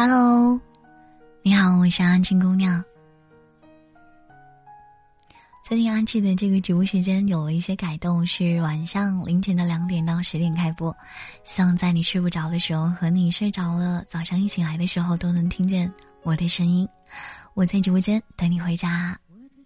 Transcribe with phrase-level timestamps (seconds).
[0.00, 0.60] Hello，
[1.42, 2.84] 你好，我是阿青姑娘。
[5.64, 10.96] 最近阿志的这个直播时间有了一些改动，是晚上凌晨的两点到十点开播，
[11.42, 15.92] 希望在你睡不着的时候和你睡着了，早上一醒来的时候都能听见
[16.22, 16.88] 我的声音。
[17.54, 19.18] 我在直播间等你回家。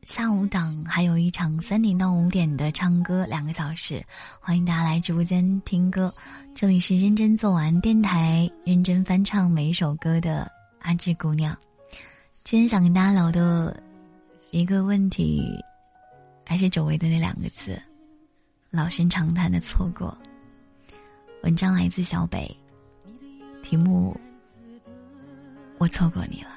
[0.02, 4.04] 下午档还有一场三点到五点的唱歌两个小时，
[4.40, 6.12] 欢迎大家来直播间听歌。
[6.56, 11.56] 这里是认真做完电台，认真翻唱每一首歌的阿志姑娘。
[12.42, 13.80] 今天想跟大家聊的
[14.50, 15.56] 一个问题。
[16.44, 17.80] 还是久违的那两个字，
[18.70, 20.18] 老生常谈的错过。
[21.44, 22.54] 文章来自小北，
[23.62, 24.14] 题目：
[25.78, 26.50] 我错过你了。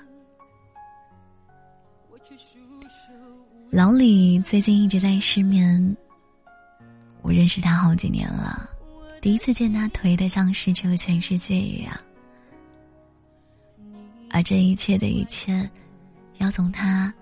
[3.75, 5.97] 老李最近一直在失眠，
[7.21, 8.69] 我认识他好几年了，
[9.21, 11.93] 第一次见他颓的像失去了全世界一样，
[14.31, 15.69] 而这一切的一切，
[16.37, 17.13] 要从他。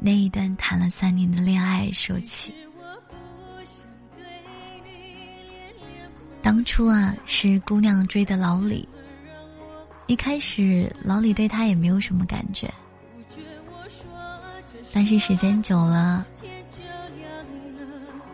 [0.00, 2.52] 那一段谈了三年的恋爱说起，
[6.42, 8.88] 当初啊是姑娘追的老李，
[10.08, 12.68] 一开始老李对他也没有什么感觉，
[14.96, 16.26] 但是时间久了，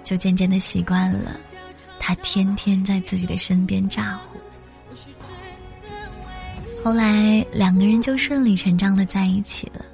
[0.04, 1.32] 就渐渐的习惯了，
[1.98, 4.38] 他天天在自己的身边咋呼，
[6.84, 9.84] 后来两个人就顺理成章的在一起了。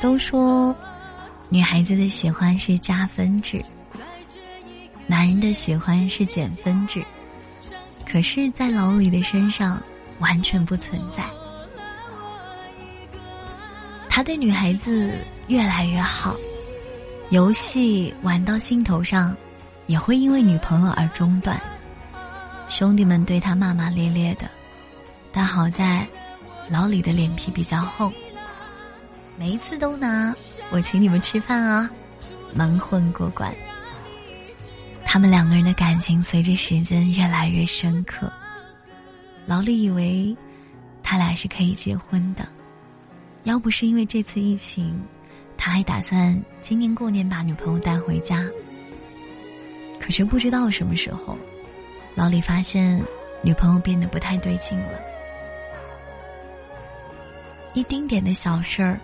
[0.00, 0.76] 都说，
[1.48, 3.64] 女孩子的喜欢是加分制，
[5.06, 7.00] 男人的喜欢是减分制。
[8.04, 9.80] 可是，在老李的身上
[10.18, 11.24] 完全不存在。
[14.14, 15.10] 他对女孩子
[15.46, 16.36] 越来越好，
[17.30, 19.34] 游戏玩到兴头上，
[19.86, 21.58] 也会因为女朋友而中断。
[22.68, 24.50] 兄弟们对他骂骂咧咧的，
[25.32, 26.06] 但好在，
[26.68, 28.12] 老李的脸皮比较厚。
[29.38, 30.34] 每一次都拿
[30.70, 31.90] 我请你们吃饭啊，
[32.54, 33.50] 蒙混过关。
[35.06, 38.30] 他们两个人的感情随着时间越来越深刻。
[39.46, 40.36] 老李以为
[41.02, 42.46] 他俩是可以结婚的，
[43.44, 45.00] 要不是因为这次疫情，
[45.56, 48.46] 他还打算今年过年把女朋友带回家。
[50.00, 51.36] 可是不知道什么时候，
[52.14, 53.02] 老李发现
[53.42, 54.98] 女朋友变得不太对劲了，
[57.74, 58.98] 一丁点的小事儿。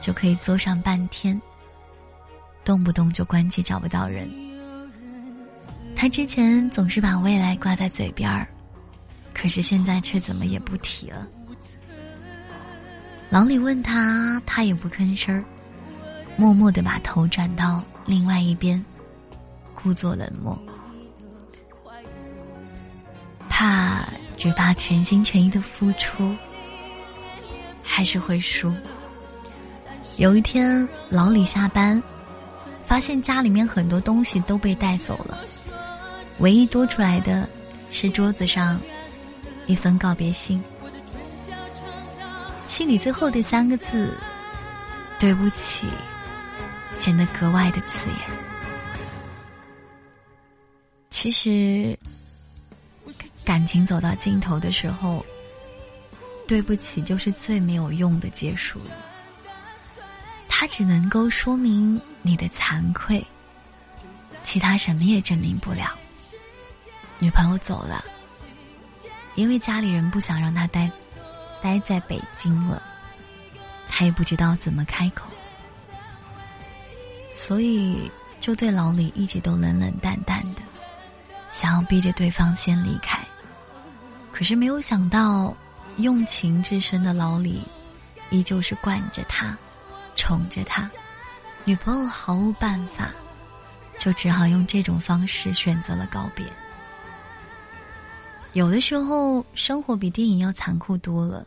[0.00, 1.40] 就可以坐上半天，
[2.64, 4.28] 动不动就关机找不到人。
[5.94, 8.48] 他之前总是把未来挂在嘴边儿，
[9.32, 11.24] 可是现在却怎么也不提了。
[13.32, 15.42] 老李问他，他也不吭声儿，
[16.36, 18.84] 默默的把头转到另外一边，
[19.74, 20.54] 故作冷漠，
[23.48, 24.06] 怕
[24.36, 26.36] 只怕全心全意的付出，
[27.82, 28.70] 还是会输。
[30.18, 32.02] 有一天，老李下班，
[32.84, 35.38] 发现家里面很多东西都被带走了，
[36.40, 37.48] 唯一多出来的，
[37.90, 38.78] 是桌子上
[39.64, 40.62] 一封告别信。
[42.72, 44.16] 心里最后的三个字
[45.20, 45.86] “对不起”，
[46.96, 48.16] 显得格外的刺眼。
[51.10, 51.94] 其实，
[53.44, 55.22] 感情走到尽头的时候
[56.48, 58.96] ，“对不起”就是最没有用的结束了。
[60.48, 63.22] 它只能够说明你的惭愧，
[64.42, 65.94] 其他什么也证明不了。
[67.18, 68.02] 女朋友走了，
[69.34, 70.90] 因为家里人不想让他待，
[71.62, 72.82] 待在北京了，
[73.88, 75.30] 他也不知道怎么开口，
[77.32, 80.62] 所以就对老李一直都冷冷淡淡的，
[81.50, 83.18] 想要逼着对方先离开。
[84.32, 85.54] 可是没有想到，
[85.98, 87.62] 用情至深的老李，
[88.30, 89.56] 依旧是惯着他。
[90.14, 90.90] 宠着他，
[91.64, 93.10] 女朋友毫无办法，
[93.98, 96.44] 就只好用这种方式选择了告别。
[98.52, 101.46] 有的时候，生活比电影要残酷多了。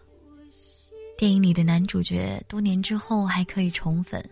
[1.17, 4.23] 电影里的男主角多年之后还可以重逢，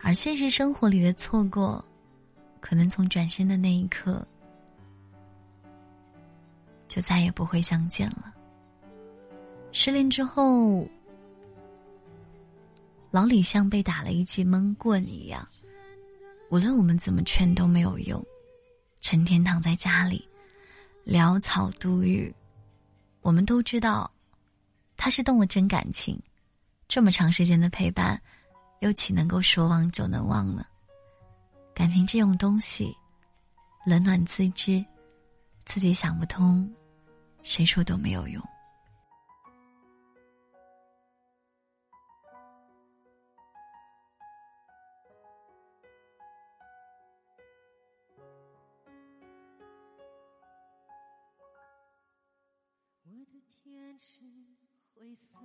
[0.00, 1.84] 而现实生活里的错过，
[2.60, 4.26] 可能从转身的那一刻
[6.88, 8.32] 就再也不会相见了。
[9.72, 10.86] 失恋之后。
[13.10, 15.46] 老李像被打了一记闷棍一样，
[16.48, 18.24] 无论我们怎么劝都没有用，
[19.02, 20.26] 成天躺在家里，
[21.04, 22.32] 潦草度日。
[23.20, 24.10] 我们都知道，
[25.04, 26.16] 他是动了真感情，
[26.86, 28.22] 这么长时间的陪伴，
[28.78, 30.64] 又岂能够说忘就能忘呢？
[31.74, 32.96] 感情这种东西，
[33.84, 34.80] 冷暖自知，
[35.64, 36.72] 自己想不通，
[37.42, 38.40] 谁说都没有用。
[55.14, 55.38] 色，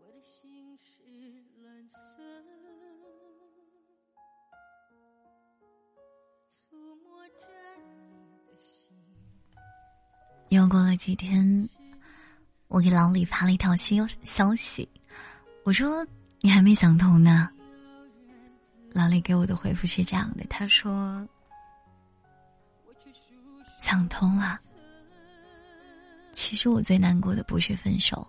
[0.00, 1.02] 我的心是
[1.62, 1.96] 蓝色。
[6.50, 7.46] 触摸着
[7.80, 8.88] 你的心。
[10.48, 11.68] 又过了几天，
[12.68, 14.88] 我给老李发了一条新消息，
[15.64, 16.06] 我说
[16.40, 17.48] ：“你还没想通呢。”
[18.92, 21.26] 老李给我的回复是这样的：“他说，
[23.78, 24.58] 想通了。
[26.38, 28.24] 其实我最难过的不是分手，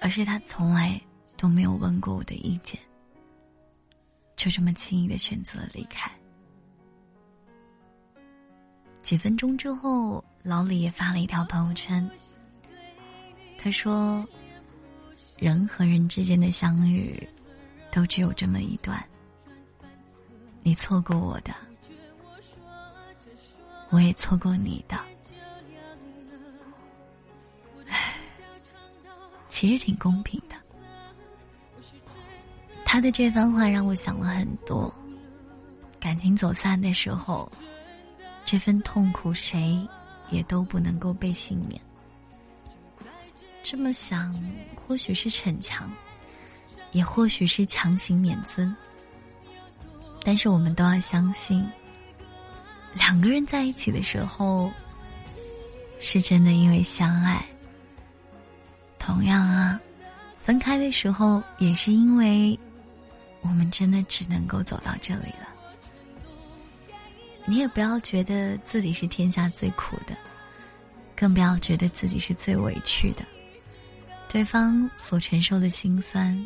[0.00, 1.00] 而是他从来
[1.36, 2.76] 都没有问过我的意见，
[4.34, 6.10] 就这么轻易的选择了离开。”
[9.04, 12.10] 几分钟之后，老李也发了一条朋友圈。
[13.56, 14.26] 他说
[15.38, 17.16] ：“人和人之间的相遇。”
[17.92, 19.02] 都只有这么一段，
[20.62, 21.54] 你错过我的，
[23.90, 24.98] 我也错过你的。
[29.56, 30.56] 其实挺公平的。
[32.84, 34.92] 他的这番话让我想了很多。
[35.98, 37.50] 感情走散的时候，
[38.44, 39.80] 这份痛苦谁
[40.30, 41.80] 也都不能够被幸免。
[43.62, 44.30] 这么想，
[44.76, 45.90] 或许是逞强。
[46.92, 48.76] 也或许是强行免尊，
[50.22, 51.66] 但是我们都要相信，
[52.92, 54.70] 两个人在一起的时候，
[55.98, 57.42] 是真的因为相爱。
[59.06, 59.80] 同样啊，
[60.36, 62.58] 分开的时候也是因为，
[63.40, 65.48] 我们真的只能够走到这里了。
[67.44, 70.16] 你也不要觉得自己是天下最苦的，
[71.14, 73.24] 更不要觉得自己是最委屈的，
[74.28, 76.36] 对方所承受的心酸。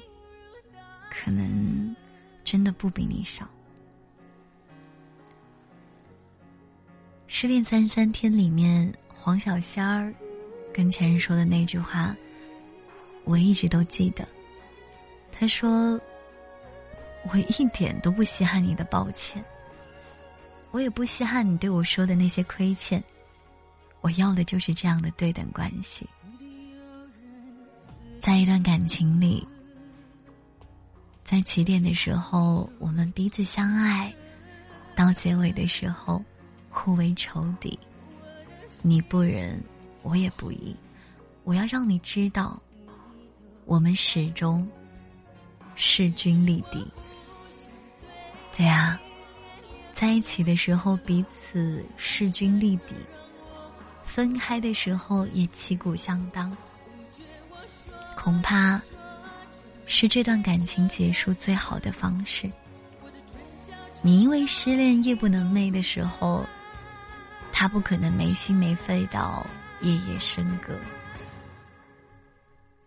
[1.09, 1.97] 可能
[2.45, 3.49] 真的不比你少。
[7.27, 10.15] 失恋三十三天里面，黄小仙儿
[10.75, 12.15] 跟前任说的那句话，
[13.25, 14.27] 我一直都记得。
[15.31, 16.01] 他说
[17.31, 19.45] ：“我一点都不稀罕你的抱歉，
[20.71, 23.03] 我也不稀罕你对我说的那些亏欠，
[24.01, 26.07] 我要的就是这样的对等关系。
[28.19, 29.47] 在一段感情里。”
[31.23, 34.13] 在起点的时候，我们彼此相爱；
[34.97, 36.21] 到结尾的时候，
[36.69, 37.79] 互为仇敌。
[38.83, 39.63] 你不仁，
[40.03, 40.75] 我也不义。
[41.45, 42.61] 我要让你知道，
[43.65, 44.69] 我们始终
[45.75, 46.87] 势均力敌。
[48.57, 49.01] 对啊，
[49.93, 52.95] 在一起的时候彼此势均力敌，
[54.03, 56.57] 分开的时候也旗鼓相当。
[58.17, 58.81] 恐怕。
[59.93, 62.49] 是这段感情结束最好的方式。
[64.03, 66.47] 你因为失恋夜不能寐的时候，
[67.53, 69.45] 他不可能没心没肺到
[69.81, 70.73] 夜夜笙歌。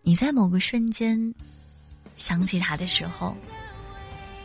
[0.06, 1.34] 你在某个瞬间
[2.14, 3.34] 想起他的时候，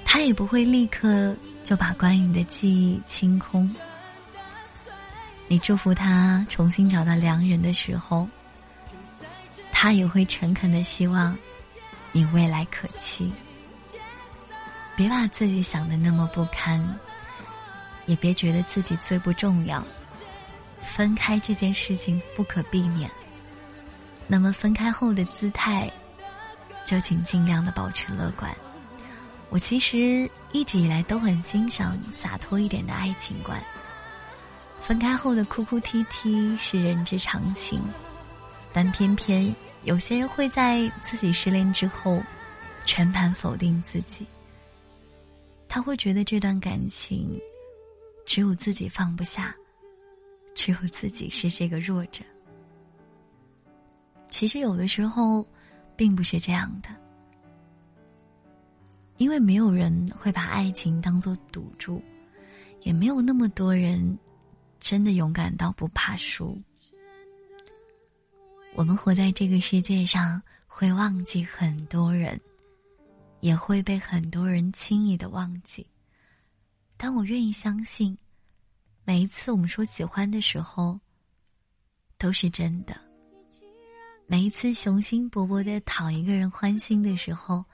[0.05, 1.35] 他也不会立刻
[1.65, 3.69] 就把关于你的记忆清空。
[5.49, 8.25] 你祝福他重新找到良人的时候，
[9.69, 11.37] 他也会诚恳的希望。
[12.13, 13.31] 你未来可期，
[14.95, 16.83] 别把自己想的那么不堪，
[18.07, 19.85] 也别觉得自己最不重要。
[20.81, 23.11] 分开这件事情不可避免，
[24.31, 25.91] 那么分开后的姿态，
[26.85, 28.55] 就请尽量的保持乐观。
[29.49, 33.59] 我其实一直以来都很欣赏洒脱一点的爱情观。
[34.79, 37.81] 分开后的哭哭啼啼是人之常情，
[38.71, 39.53] 但偏偏。
[39.83, 42.21] 有些人会在自己失恋之后，
[42.85, 44.27] 全盘否定自己。
[45.67, 47.39] 他会觉得这段感情，
[48.25, 49.55] 只有自己放不下，
[50.53, 52.21] 只有自己是这个弱者。
[54.29, 55.45] 其实有的时候，
[55.95, 56.89] 并不是这样的，
[59.17, 62.01] 因为没有人会把爱情当做赌注，
[62.83, 64.17] 也没有那么多人
[64.79, 66.57] 真的勇敢到不怕输。
[68.75, 72.39] 我们活在这个世界上，会忘记很多人，
[73.41, 75.85] 也会被很多人轻易的忘记。
[76.95, 78.17] 但我愿意相信，
[79.03, 80.97] 每一次我们说喜欢的时候，
[82.17, 82.93] 都是真的；
[84.31, 87.65] 每一次雄心勃勃的讨一个人欢心的时候，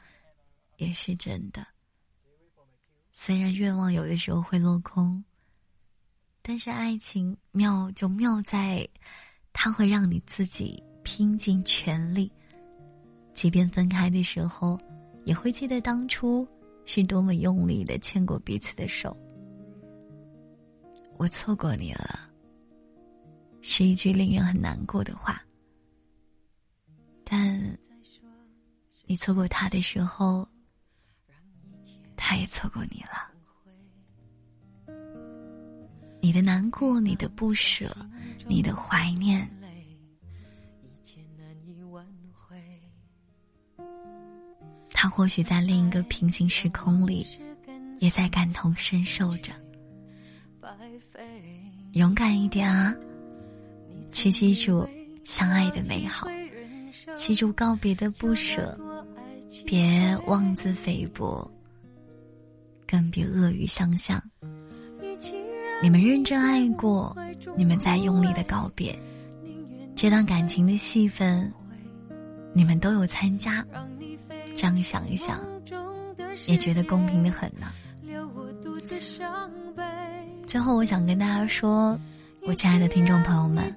[0.78, 1.68] 也是真的。
[3.12, 5.22] 虽然愿望有的时候会落空，
[6.42, 8.88] 但是爱情妙就妙在，
[9.52, 10.82] 它会让你自己。
[11.04, 12.32] 拼尽全力，
[13.36, 14.80] 即便分开的时候，
[15.24, 16.48] 也会记得当初
[16.86, 19.16] 是多么用力的牵过彼此的手。
[21.18, 22.28] 我错过你了，
[23.62, 25.40] 是一句令人很难过的话。
[27.38, 27.78] 但
[29.06, 30.48] 你错过他的时候，
[32.16, 33.30] 他也错过你了。
[36.22, 37.94] 你的难过，你的不舍，
[38.48, 39.46] 你的怀念。
[44.92, 47.28] 他或许在另一个平行时空里，
[48.00, 49.52] 也在感同身受着。
[51.92, 52.96] 勇敢一点啊！
[54.10, 54.88] 去记住
[55.26, 56.28] 相爱的美好，
[57.14, 58.78] 记住告别的不舍，
[59.66, 61.50] 别妄自菲薄，
[62.88, 64.22] 更别恶语相向。
[65.82, 67.16] 你们认真爱过，
[67.56, 68.98] 你们在用力的告别，
[69.96, 71.52] 这段感情的戏份，
[72.54, 73.66] 你们都有参加。
[74.56, 75.42] 这样想一想，
[76.48, 77.68] 也觉得公平的很呢。
[80.48, 82.00] 最后，我想跟大家说，
[82.44, 83.76] 我亲爱的听众朋友们，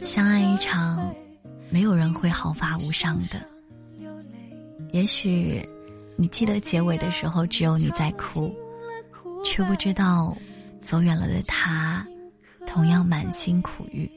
[0.00, 1.12] 相爱一场，
[1.70, 3.46] 没有人会毫发无伤的。
[4.92, 5.60] 也许，
[6.16, 8.54] 你记得结尾的时候，只有你在哭，
[9.44, 10.36] 却不知道，
[10.80, 12.06] 走远了的他，
[12.66, 14.10] 同样满心苦郁。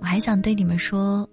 [0.00, 1.28] 我还想对你们说。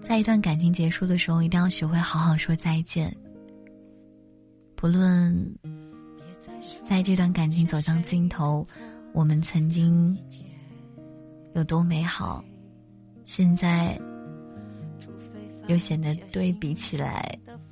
[0.00, 3.12] 在一段感情结束的时候，一定要学会好好说再见。
[4.76, 5.52] 不论
[6.84, 8.64] 在这段感情走向尽头，
[9.12, 10.16] 我们曾经
[11.56, 12.44] 有多美好，
[13.24, 13.98] 现在
[15.68, 17.26] 又显得对比起来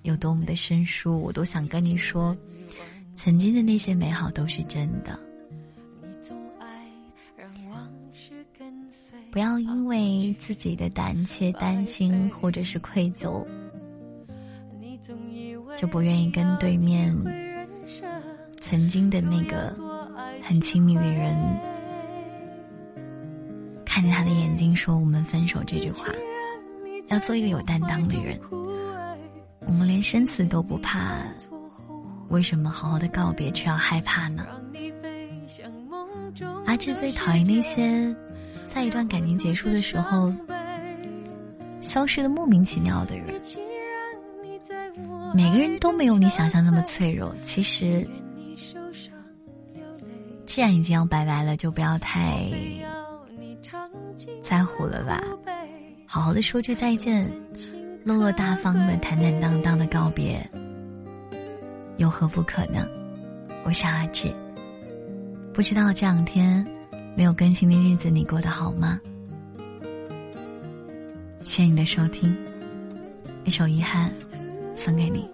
[0.04, 2.34] 有多么的生疏，我都想跟你说，
[3.14, 5.20] 曾经的那些美好都是真的。
[9.30, 13.44] 不要因为自己的胆怯、担心或者是愧疚，
[15.76, 17.14] 就不愿意跟对面
[18.62, 19.76] 曾经的那个
[20.40, 21.36] 很亲密的人，
[23.94, 26.08] 看着他的眼睛说“我们分手”这句话。
[27.06, 28.36] 要做一个有担当的人，
[29.68, 31.18] 我们连生死都不怕，
[32.28, 34.48] 为什么好好的告别却要害怕呢？
[36.66, 38.12] 阿志最讨厌那些。
[38.66, 40.34] 在一段感情结束的时候，
[41.80, 43.40] 消失的莫名其妙的人，
[45.32, 47.32] 每个人都没有你想象那么脆弱。
[47.44, 48.04] 其实，
[50.46, 52.42] 既然已经要拜拜了，就不要太
[54.44, 55.24] 在乎了吧。
[56.04, 57.32] 好好的说句再见，
[58.04, 60.38] 落落大方的、坦坦荡荡的告别，
[61.96, 62.86] 有何不可呢？
[63.64, 64.28] 我是阿志，
[65.54, 66.64] 不知道这两天。
[67.16, 69.00] 没有更新的日子，你过得好吗？
[71.40, 72.36] 谢谢你的收听，
[73.44, 74.12] 一首遗憾
[74.74, 75.33] 送给你。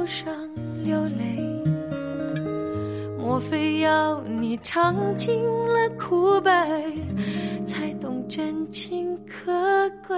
[0.83, 1.63] 流泪，
[3.17, 6.51] 莫非要你尝尽了苦悲，
[7.65, 9.51] 才懂真情可
[10.07, 10.15] 贵？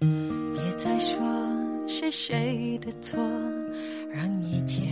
[0.00, 1.18] 别再说
[1.86, 3.18] 是谁的错，
[4.12, 4.91] 让一切。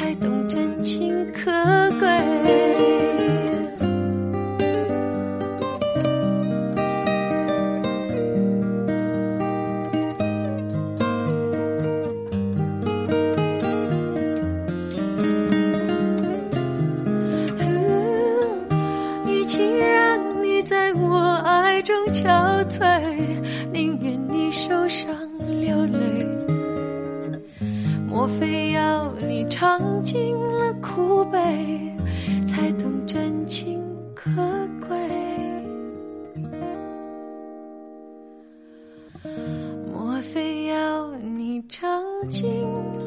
[0.00, 1.79] 才懂真情可
[34.14, 34.30] 可
[34.86, 34.96] 贵？
[39.92, 42.48] 莫非要你尝尽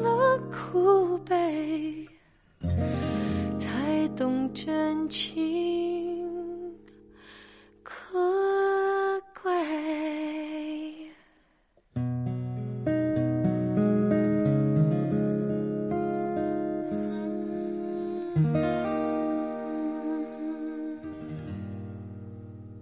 [0.02, 2.06] 了苦悲，
[3.58, 5.53] 才懂真情？